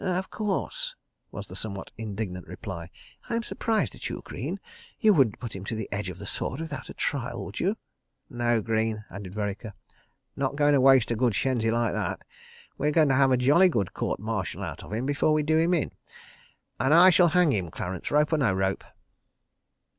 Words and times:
"Of 0.03 0.31
course!" 0.31 0.95
was 1.31 1.45
the 1.45 1.55
somewhat 1.55 1.91
indignant 1.95 2.47
reply. 2.47 2.89
"I'm 3.29 3.43
surprised 3.43 3.93
at 3.93 4.09
you, 4.09 4.23
Greene. 4.25 4.59
You 4.99 5.13
wouldn't 5.13 5.37
put 5.37 5.55
him 5.55 5.63
to 5.65 5.75
the 5.75 5.87
edge 5.91 6.09
of 6.09 6.17
the 6.17 6.25
sword 6.25 6.59
without 6.59 6.89
a 6.89 6.95
trial, 6.95 7.45
would 7.45 7.59
you?" 7.59 7.77
"No, 8.27 8.63
Greene," 8.63 9.05
added 9.11 9.35
Vereker. 9.35 9.73
"Not 10.35 10.55
goin' 10.55 10.73
to 10.73 10.81
waste 10.81 11.11
a 11.11 11.15
good 11.15 11.35
shenzi 11.35 11.69
like 11.69 11.93
that. 11.93 12.21
We're 12.79 12.89
goin' 12.89 13.09
to 13.09 13.13
have 13.15 13.29
a 13.31 13.37
jolly 13.37 13.69
good 13.69 13.93
Court 13.93 14.19
Martial 14.19 14.63
out 14.63 14.83
of 14.83 14.91
him 14.91 15.05
before 15.05 15.33
we 15.33 15.43
do 15.43 15.59
him 15.59 15.75
in.... 15.75 15.91
And 16.79 16.95
I 16.95 17.11
shall 17.11 17.27
hang 17.27 17.51
him, 17.51 17.69
Clarence—rope 17.69 18.33
or 18.33 18.39
no 18.39 18.53
rope." 18.55 18.83